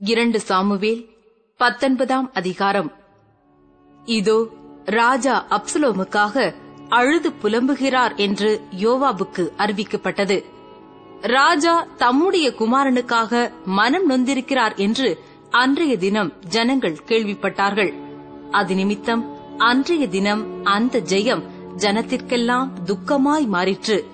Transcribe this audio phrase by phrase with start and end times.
[0.00, 1.00] இரண்டு சாமுவேல்
[1.56, 2.92] பத்தொன்பதாம் அதிகாரம்.
[4.04, 4.48] இதோ
[4.84, 6.54] ராஜா அப்சலோமுக்காக
[6.88, 10.44] அழுது புலம்புகிறார் என்று யோவாபுக்கு அறிவிக்கப்பட்டது.
[11.20, 15.18] ராஜா தம்முடைய குமாரனுக்காக மனம் நொந்திருக்கிறார் என்று
[15.50, 17.92] அன்றைய தினம் ஜனங்கள் கேள்விப்பட்டார்கள்.
[18.50, 21.42] அது நிமித்தம் அன்றைய தினம் அந்த ஜெயம்
[21.76, 24.04] ஜனத்திற்கெல்லாம் துக்கமாய் மாறிற்று.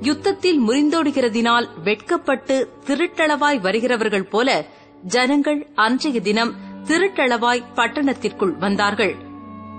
[0.00, 4.64] யுத்தத்தில் முறிந்தோடுகிறதினால் வெட்கப்பட்டு திருட்டளவாய் வருகிறவர்கள் போல
[5.02, 9.14] ஜனங்கள் அன்றைய தினம் திருட்டளவாய் பட்டணத்திற்குள் வந்தார்கள்.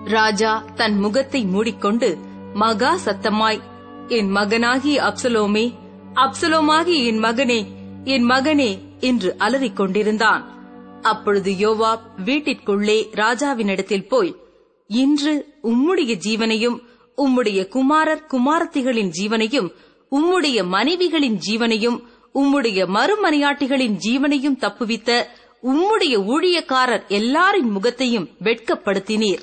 [0.06, 2.18] ராஜா தன் முகத்தை மூடிக்கொண்டு
[2.54, 3.60] மகா சத்தமாய்
[4.08, 5.74] என் மகனாகி அப்சலோமே
[6.14, 7.66] அப்சலோமாகி என் மகனே
[8.04, 10.44] என் மகனே என்று அலறிக் கொண்டிருந்தான்.
[11.02, 14.36] அப்பொழுது யோவாப் வீட்டிற்குள்ளே ராஜாவினிடத்தில் போய்
[14.88, 16.82] இன்று உம்முடைய ஜீவனையும்
[17.18, 19.70] உம்முடைய குமாரர் குமாரத்திகளின் ஜீவனையும்
[20.12, 25.26] உம்முடைய மனைவிகளின் ஜீவனையும் உம்முடைய மறுமனையாட்டிகளின் ஜீவனையும் தப்புவித்த
[25.64, 29.42] உம்முடைய ஊழியக்காரர் எல்லாரின் முகத்தையும் வெட்கப்படுத்தினீர்.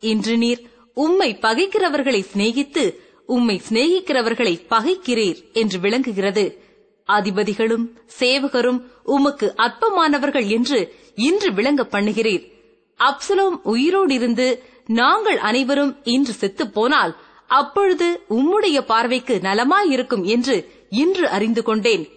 [0.00, 0.60] இன்று நீர்
[0.94, 2.94] உம்மை பகைக்கிறவர்களை சிநேகித்து
[3.26, 6.68] உம்மை சிநேகிக்கிறவர்களை பகைக்கிறீர் என்று விளங்குகிறது.
[7.04, 12.52] அதிபதிகளும் சேவகரும் உமக்கு அற்பமானவர்கள் என்று இன்று விளங்க பண்ணுகிறீர்.
[12.98, 17.16] அப்சலோம் உயிரோடு இருந்து நாங்கள் அனைவரும் இன்று செத்துப் போனால்
[17.46, 22.08] அப்பொழுது உம்முடைய பார்வைக்கு நலமாயிருக்கும் என்று இன்று அறிந்து கொண்டேன்.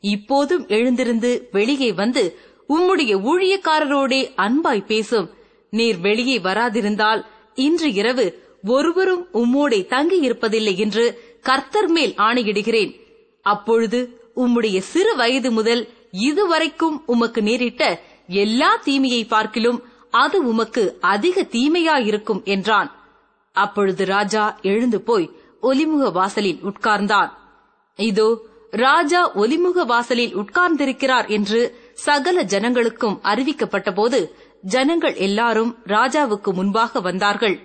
[0.00, 5.30] இப்போதும் எழுந்திருந்து வெளியே வந்து உம்முடைய ஊழியக்காரரோடே அன்பாய் பேசும்.
[5.70, 8.26] நீர் வெளியே வராதிருந்தால் இன்று இரவு
[8.64, 12.92] ஒருவரும் உம்மோடே தங்கியிருப்பதில்லை என்று கர்த்தர் மேல் ஆணையிடுகிறேன்.
[13.42, 22.42] அப்பொழுது உம்முடைய சிறு வயது முதல் இதுவரைக்கும் உமக்கு நேரிட்ட எல்லா தீமையை பார்க்கிலும் அது உமக்கு அதிக தீமையாயிருக்கும்
[22.44, 22.90] என்றான்.
[23.52, 25.30] அப்பொழுது ராஜா எழுந்து போய்
[25.62, 27.30] ஒலிமுக வாசலில் உட்கார்ந்தான்.
[27.96, 28.28] இதோ
[28.70, 34.30] ராஜா ஒலிமுக வாசலில் உட்கார்ந்திருக்கிறார் என்று சகல ஜனங்களுக்கும் அறிவிக்கப்பட்டபோது
[34.62, 37.58] ஜனங்கள் எல்லாரும் ராஜாவுக்கு முன்பாக வந்தார்கள்.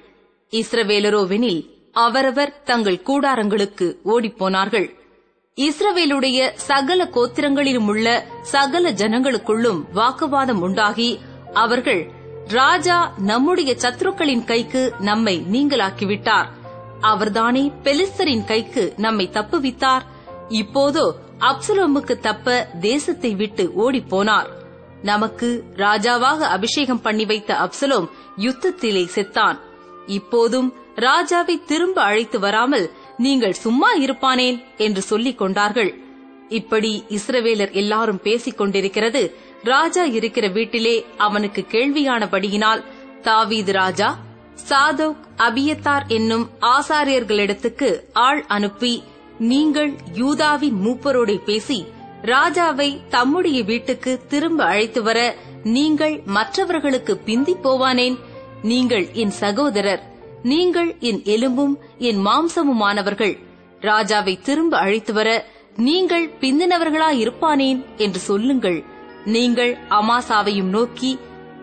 [0.49, 4.87] இஸ்ரவேலரோவெனில் அவரவர் தங்கள் கூடாரங்களுக்கு ஓடிப்போனார்கள்.
[5.55, 11.19] இஸ்ரவேலுடைய சகல கோத்திரங்களிலும் உள்ள சகல ஜனங்களுக்குள்ளும் வாக்குவாதம் உண்டாகி
[11.53, 12.11] அவர்கள்
[12.47, 16.45] ராஜா நம்முடைய சத்ருக்களின் கைக்கு நம்மை நீங்களாக்கிவிட்டார்.
[16.99, 20.03] அவர்தானே பெலிஸ்தரின் கைக்கு நம்மை தப்புவித்தார்.
[20.49, 24.47] இப்போதோ அப்சலோமுக்கு தப்ப தேசத்தை விட்டு ஓடிப்போனார்.
[25.01, 29.59] நமக்கு ராஜாவாக அபிஷேகம் பண்ணி வைத்த அப்சலோம் யுத்தத்திலே செத்தான்.
[30.05, 35.95] இப்போதும் ராஜாவை திரும்ப அழைத்து வராமல் நீங்கள் சும்மா இருப்பானேன் என்று சொல்லிக் கொண்டார்கள்.
[36.49, 39.35] இப்படி இஸ்ரவேலர் எல்லாரும் பேசிக் கொண்டிருக்கிறது.
[39.63, 42.83] ராஜா இருக்கிற வீட்டிலே அவனுக்கு கேள்வியானபடியினால்
[43.21, 44.17] தாவீது ராஜா
[44.69, 49.03] சாதோக் அபியத்தார் என்னும் ஆசாரியர்களிடத்துக்கு ஆள் அனுப்பி
[49.49, 51.77] நீங்கள் யூதாவின் மூப்பரோடே பேசி
[52.31, 55.19] ராஜாவை தம்முடைய வீட்டுக்கு திரும்ப அழைத்து வர
[55.75, 58.15] நீங்கள் மற்றவர்களுக்கு பிந்தி போவானேன்?
[58.61, 60.03] நீங்கள் என் சகோதரர்
[60.51, 63.35] நீங்கள் என் எலும்பும் என் மாம்சமுமானவர்கள்.
[63.81, 65.29] ராஜாவை திரும்ப அழைத்து வர
[65.87, 68.79] நீங்கள் பிந்தினவர்களாயிருப்பானேன் என்று சொல்லுங்கள்.
[69.25, 71.11] நீங்கள் அமாசாவையும் நோக்கி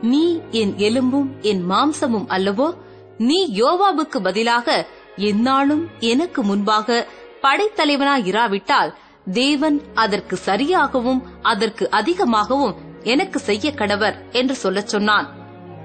[0.02, 0.24] நீ
[0.60, 2.68] என் எலும்பும் என் மாம்சமும் அல்லவோ?
[3.28, 4.86] நீ யோவாவுக்கு பதிலாக
[5.30, 7.06] எந்நாளும் எனக்கு முன்பாக
[7.42, 8.94] படைத்தலைவனாயிராவிட்டால்
[9.32, 15.28] தேவன் அதற்கு சரியாகவும் அதற்கு அதிகமாகவும் எனக்கு செய்ய கடவர் என்று சொல்லச் சொன்னான்.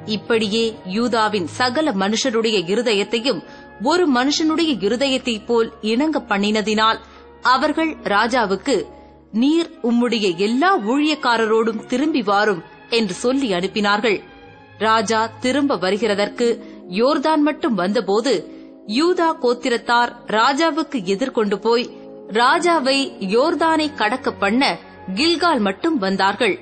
[0.05, 3.43] இப்படியே யூதாவின் சகல மனுஷருடைய இருதயத்தையும்
[3.83, 6.99] ஒரு மனுஷனுடைய இருதயத்தைப் போல் இணங்க பண்ணினதினால்
[7.41, 8.85] அவர்கள் ராஜாவுக்கு
[9.31, 14.23] நீர் உம்முடைய எல்லா ஊழியக்காரரோடும் திரும்பி வாரும் என்று சொல்லி அனுப்பினார்கள்.
[14.77, 16.47] ராஜா திரும்ப வருகிறதற்கு
[16.89, 18.54] யோர்தான் மட்டும் வந்தபோது
[18.87, 21.89] யூதா கோத்திரத்தார் ராஜாவுக்கு எதிர்கொண்டு போய்
[22.27, 24.77] ராஜாவை யோர்தானை கடக்க பண்ண
[25.15, 26.59] கில்கால் மட்டும் வந்தார்கள்.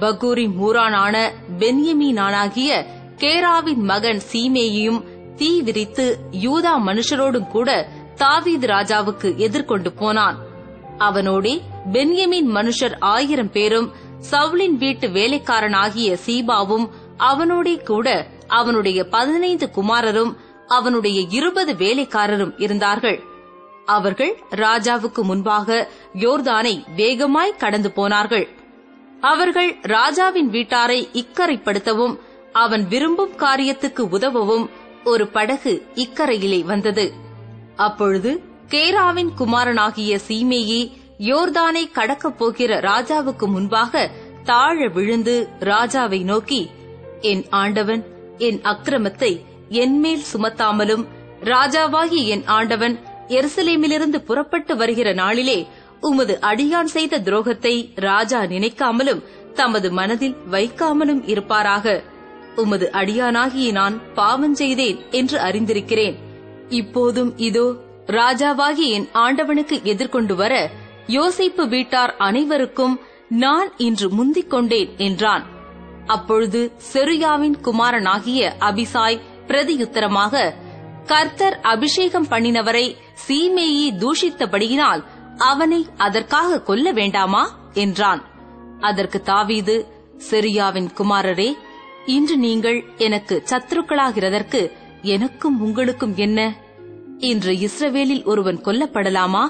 [0.00, 1.16] பகூரின் மூரானான
[1.58, 2.84] பென்யமீனானாகிய
[3.16, 5.04] கேராவின் மகன் சீமேயையும்
[5.36, 10.38] தீ விரித்து யூதா மனுஷரோடும் கூட தாவீது ராஜாவுக்கு எதிர்கொண்டு போனான்.
[10.98, 11.62] அவனோடே
[11.92, 13.92] பென்யமின் மனுஷர் ஆயிரம் பேரும்
[14.30, 23.22] சவுலின் வீட்டு வேலைக்காரனாகிய சீபாவும் அவனோடே கூட அவனுடைய பதினைந்து குமாரரும் அவனுடைய இருபது வேலைக்காரரும் இருந்தார்கள்.
[23.84, 28.48] அவர்கள் ராஜாவுக்கு முன்பாக யோர்தானை வேகமாய் கடந்து போனார்கள்.
[29.20, 32.18] அவர்கள் ராஜாவின் வீட்டாரை இக்கரைப்படுத்தவும்
[32.52, 34.70] அவன் விரும்பும் காரியத்துக்கு உதவவும்
[35.04, 37.12] ஒரு படகு இக்கரையிலே வந்தது.
[37.76, 44.10] அப்பொழுது கேராவின் குமாரனாகிய சீமேயி யோர்தானை கடக்கப் போகிற ராஜாவுக்கு முன்பாக
[44.44, 46.70] தாழ விழுந்து ராஜாவை நோக்கி
[47.20, 48.04] என் ஆண்டவன்
[48.38, 51.04] என் அக்கிரமத்தை என்மேல் சுமத்தாமலும்
[51.42, 55.66] ராஜாவாகி என் ஆண்டவன் எருசலேமிலிருந்து புறப்பட்டு வருகிற நாளிலே
[56.00, 59.24] உமது அடியான் செய்த துரோகத்தை ராஜா நினைக்காமலும்
[59.54, 62.02] தமது மனதில் வைக்காமலும் இருப்பாராக.
[62.56, 66.14] உமது அடியானாகிய நான் பாவம் செய்தேன் என்று அறிந்திருக்கிறேன்.
[66.68, 67.74] இப்போதும் இதோ
[68.06, 70.70] ராஜாவாகி என் ஆண்டவனுக்கு எதிர்கொண்டு வர
[71.06, 75.44] யோசிப்பு வீட்டார் அனைவருக்கும் நான் இன்று முந்திக் கொண்டேன் என்றான்.
[76.06, 80.54] அப்பொழுது செருயாவின் குமாரனாகிய அபிசாய் பிரதியுத்தரமாக
[81.06, 82.96] கர்த்தர் அபிஷேகம் பண்ணினவரை
[83.28, 85.04] சீமேயி தூஷித்தபடியினால்
[85.36, 87.58] அவனை அதற்காக கொல்ல வேண்டாமா?
[87.72, 88.22] என்றான்.
[88.80, 89.86] அதற்கு தாவீது
[90.30, 91.52] செரியாவின் குமாரரே
[92.06, 94.70] இன்று நீங்கள் எனக்கு சத்துருக்களாகிறதற்கு
[95.02, 96.54] எனக்கும் உங்களுக்கும் என்ன?
[97.18, 99.48] இன்று இஸ்ரவேலில் ஒருவன் கொல்லப்படலாமா?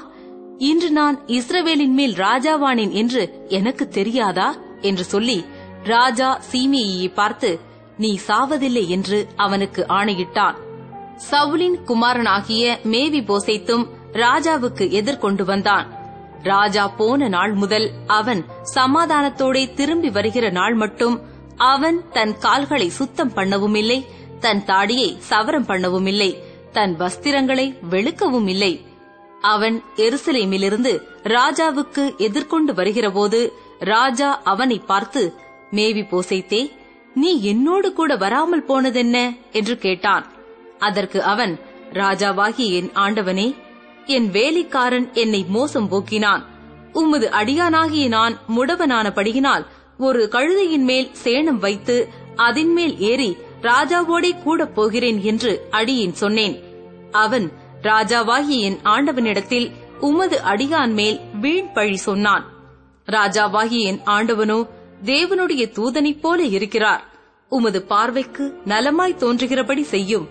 [0.58, 4.56] இன்று நான் இஸ்ரவேலின் மேல் ராஜாவானேன் என்று எனக்கு தெரியாதா?
[4.80, 5.44] என்று சொல்லி
[5.82, 7.60] ராஜா சீமேயை பார்த்து
[7.98, 10.56] நீ சாவதில்லை என்று அவனுக்கு ஆணையிட்டான்.
[11.30, 15.86] சவுலின் குமாரனாகிய மேவி போசைத்தும் ராஜாவுக்கு எதிர்கொண்டு வந்தான்.
[16.42, 18.44] ராஜா போன நாள் முதல் அவன்
[18.74, 21.22] சமாதானத்தோடே திரும்பி வருகிற நாள் மட்டும்
[21.56, 24.06] அவன் தன் கால்களை சுத்தம் பண்ணவும் இல்லை
[24.40, 26.42] தன் தாடியை சவரம் பண்ணவும் இல்லை
[26.72, 28.86] தன் வஸ்திரங்களை வெளுக்கவும் இல்லை
[29.40, 30.92] அவன் எருசலேமிலிருந்து
[31.22, 35.22] ராஜாவுக்கு எதிர்கொண்டு வருகிறபோது ராஜா அவனை பார்த்து
[35.70, 36.72] மேவி போசைத்தே
[37.14, 39.36] நீ என்னோடு கூட வராமல் போனதென்ன?
[39.52, 40.26] என்று கேட்டான்.
[40.78, 41.60] அதற்கு அவன்
[41.92, 43.54] ராஜாவாகி என் ஆண்டவனே
[44.04, 46.42] என் வேலைக்காரன் என்னை மோசம் போக்கினான்.
[46.92, 49.66] உமது அடியானாகிய நான் முடவனானபடியினால்
[49.98, 56.62] ஒரு கழுதையின் மேல் சேணம் வைத்து அதின் மேல் ஏறி ராஜாவோடே கூட போகிறேன் என்று அடியின் சொன்னேன்.
[57.12, 57.52] அவன்
[57.82, 59.70] ராஜாவாகிய என் ஆண்டவனிடத்தில்
[60.00, 62.44] உமது அடியான் மேல் வீண் பழி சொன்னான்.
[63.06, 64.68] ராஜாவாகிய என் ஆண்டவனோ
[65.02, 67.08] தேவனுடைய தூதனைப் போல இருக்கிறார்.
[67.48, 70.28] உமது பார்வைக்கு நலமாய் தோன்றுகிறபடி செய்யும்.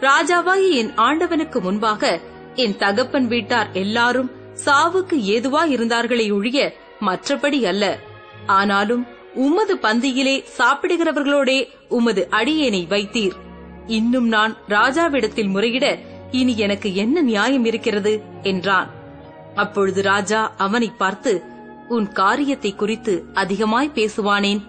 [0.00, 2.20] ராஜாவாகி என் ஆண்டவனுக்கு முன்பாக
[2.54, 4.30] என் தகப்பன் வீட்டார் எல்லாரும்
[4.64, 7.98] சாவுக்கு ஏதுவா இருந்தார்களே ஒழிய மற்றபடி அல்ல.
[8.46, 13.32] ஆனாலும் உமது பந்தியிலே சாப்பிடுகிறவர்களோடே உமது அடியேனை வைத்தீர்.
[13.86, 15.98] இன்னும் நான் ராஜாவிடத்தில் முறையிட
[16.30, 18.22] இனி எனக்கு என்ன நியாயம் இருக்கிறது?
[18.42, 18.90] என்றான்.
[19.54, 21.42] அப்பொழுது ராஜா அவனை பார்த்து
[21.92, 24.60] உன் காரியத்தை குறித்து அதிகமாய் பேசுவானேன்.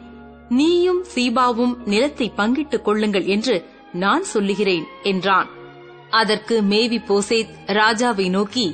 [0.49, 3.55] நீயும் சீபாவும் நிலத்தை பங்கிட்டுக் கொள்ளுங்கள் என்று
[3.93, 5.49] நான் சொல்லுகிறேன் என்றான்.
[6.09, 8.65] அதற்கு மேவி போசேத் ராஜாவை நோக்கி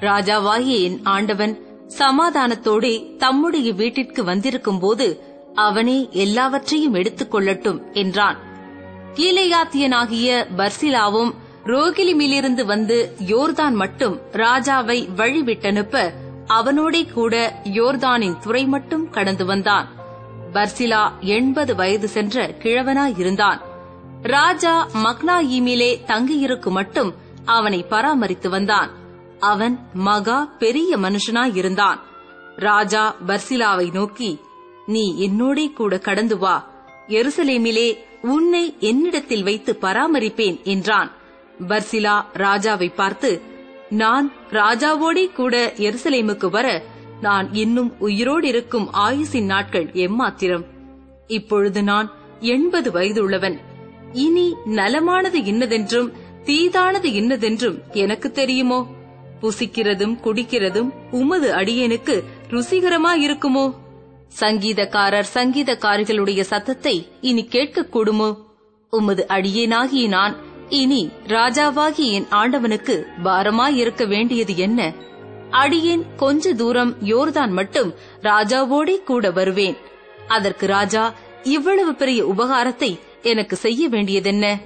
[0.00, 1.54] ராஜாவாகிய என் ஆண்டவன்
[1.98, 5.06] சமாதானத்தோடே தம்முடைய வீட்டிற்கு வந்திருக்கும் போது
[5.54, 8.38] அவனே எல்லாவற்றையும் எடுத்துக் கொள்ளட்டும் என்றான்.
[9.14, 11.32] கீழையாத்தியனாகிய பர்சிலாவும்
[11.64, 16.12] ரோகிலிமிலிருந்து வந்து யோர்தான் மட்டும் ராஜாவை வழிவிட்டனுப்ப
[16.48, 19.88] அவனோடே கூட யோர்தானின் துறை மட்டும் கடந்து வந்தான்.
[20.52, 23.60] பர்சிலா எண்பது வயது சென்ற கிழவனாயிருந்தான்
[24.22, 27.14] ராஜா மக்னாயீமிலே தங்கியிருக்கு மட்டும்
[27.44, 28.90] அவனை பராமரித்து வந்தான்.
[29.40, 31.98] அவன் மகா பெரிய மனுஷனாயிருந்தான்
[32.56, 34.40] ராஜா பர்சிலாவை நோக்கி
[34.86, 36.70] நீ என்னோடே கூட கடந்து வா.
[37.08, 41.10] எருசலேமிலே உன்னை என்னிடத்தில் வைத்து பராமரிப்பேன் என்றான்.
[41.68, 43.42] பர்சிலா ராஜாவை பார்த்து
[43.90, 46.82] நான் ராஜாவோடே கூட எருசலேமுக்கு வர
[47.20, 50.64] நான் இன்னும் உயிரோடு இருக்கும் ஆயுசின் நாட்கள் எம்மாத்திரம்.
[51.26, 53.58] இப்பொழுது நான் எண்பது வயதுள்ளவன்.
[54.12, 56.12] இனி நலமானது இன்னதென்றும்
[56.44, 58.86] தீதானது இன்னதென்றும் எனக்கு தெரியுமோ?
[59.40, 63.74] புசிக்கிறதும் குடிக்கிறதும் உமது அடியேனுக்கு ருசிகரமாயிருக்குமோ?
[64.40, 68.36] சங்கீதக்காரர் சங்கீதக்காரிகளுடைய சத்தத்தை இனி கேட்கக்கூடுமோ?
[68.90, 70.36] உமது அடியேனாகிய நான்
[70.68, 74.92] இனி ராஜாவாகிய என் ஆண்டவனுக்கு பாரமாயிருக்க வேண்டியது என்ன?
[75.50, 79.76] அடியேன் கொஞ்ச தூரம் யோர்தான் மட்டும் ராஜாவோடே கூட வருவேன்.
[80.28, 84.58] அதற்கு ராஜா இவ்வளவு பெரிய உபகாரத்தை எனக்கு செய்ய வேண்டியதென்ன?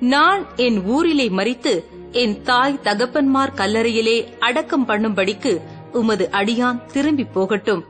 [0.00, 5.60] நான் என் ஊரிலே மறித்து என் தாய் தகப்பன்மார் கல்லறையிலே அடக்கம் பண்ணும்படிக்கு
[5.92, 7.84] உமது அடியான் திரும்பி போகட்டும்.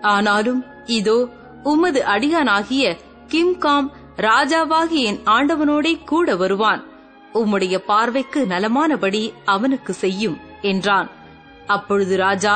[0.00, 1.28] ஆனாலும் இதோ
[1.62, 2.96] உமது அடியானாகிய
[3.28, 6.92] கிம்காம் ராஜாவாகிய என் ஆண்டவனோடே கூட வருவான்.
[7.34, 11.08] உம்முடைய பார்வைக்கு நலமானபடி அவனுக்கு செய்யும் என்றான்.
[11.66, 12.54] அப்பொழுது ராஜா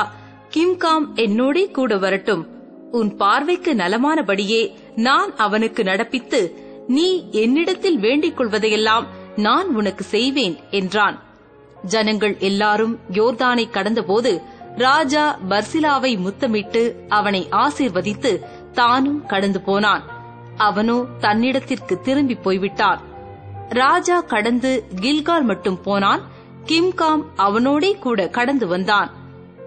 [0.53, 2.43] கிம்காம் என்னோடே கூட வரட்டும்.
[2.91, 4.61] உன் பார்வைக்கு நலமானபடியே
[5.07, 6.39] நான் அவனுக்கு நடப்பித்து
[6.87, 11.17] நீ என்னிடத்தில் வேண்டிக் கொள்வதையெல்லாம் நான் உனக்கு செய்வேன் என்றான்.
[11.83, 14.31] ஜனங்கள் எல்லாரும் யோர்தானை கடந்தபோது
[14.75, 18.31] ராஜா பர்சிலாவை முத்தமிட்டு அவனை ஆசீர்வதித்து
[18.73, 20.03] தானும் கடந்து போனான்.
[20.57, 23.01] அவனோ தன்னிடத்திற்கு திரும்பி போய்விட்டான்.
[23.69, 26.21] ராஜா கடந்து கில்கால் மட்டும் போனான்.
[26.65, 29.09] கிம்காம் அவனோடே கூட கடந்து வந்தான்.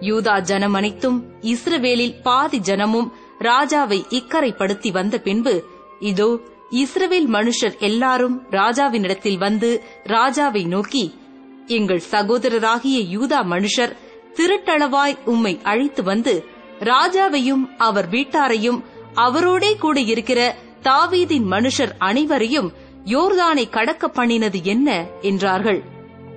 [0.01, 5.63] யூதா ஜனம் அனைத்தும் இஸ்ரவேலில் பாதி ஜனமும் ராஜாவை இக்கரைப்படுத்தி வந்த பின்பு
[5.99, 6.39] இதோ
[6.71, 11.13] இஸ்ரவேல் மனுஷர் எல்லாரும் ராஜாவினிடத்தில் வந்து ராஜாவை நோக்கி
[11.67, 13.95] எங்கள் சகோதரராகிய யூதா மனுஷர்
[14.33, 16.43] திருட்டளவாய் உம்மை அழைத்து வந்து
[16.79, 18.83] ராஜாவையும் அவர் வீட்டாரையும்
[19.15, 22.73] அவரோடே கூட இருக்கிற தாவீதின் மனுஷர் அனைவரையும்
[23.05, 25.05] யோர்தானை கடக்க பண்ணினது என்ன?
[25.21, 25.83] என்றார்கள்.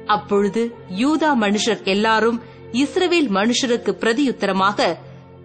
[0.07, 2.41] அப்பொழுது யூதா மனுஷர் எல்லாரும்
[2.73, 4.97] இஸ்ரவேல் மனுஷருக்கு பிரதியுத்தரமாக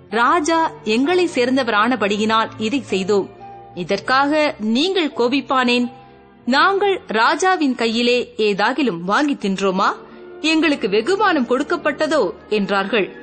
[0.09, 3.29] ராஜா எங்களை சேர்ந்தவரானபடியினால் இதை செய்தோம்.
[3.75, 5.91] இதற்காக நீங்கள் கோபிப்பானேன்?
[6.45, 9.95] நாங்கள் ராஜாவின் கையிலே ஏதாகிலும் வாங்கி தின்றோமா?
[10.41, 12.33] எங்களுக்கு வெகுமானம் கொடுக்கப்பட்டதோ?
[12.49, 13.15] என்றார்கள்.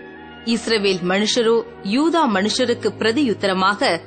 [0.44, 4.00] இஸ்ரவேல் மனுஷரோ யூதா மனுஷருக்கு பிரதியுத்தரமாக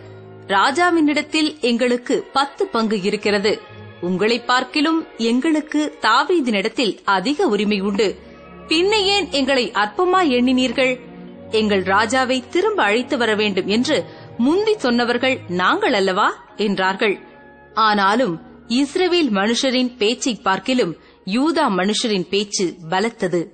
[0.48, 3.70] ராஜாவினிடத்தில் எங்களுக்கு பத்து பங்கு இருக்கிறது.
[4.01, 8.15] உங்களை பார்க்கிலும் எங்களுக்கு தாவீதினிடத்தில் அதிக உரிமை உண்டு
[8.67, 11.00] பின்ன ஏன் எங்களை அற்பமா எண்ணினீர்கள்?
[11.50, 14.05] எங்கள் ராஜாவை திரும்ப அழைத்து வர வேண்டும் என்று
[14.38, 16.53] முந்தி சொன்னவர்கள் நாங்கள் அல்லவா?
[16.55, 17.20] என்றார்கள்.
[17.74, 23.48] ஆனாலும் இஸ்ரவேல் மனுஷரின் பேச்சைப் பார்க்கிலும் யூதா மனுஷரின் பேச்சு பலத்தது.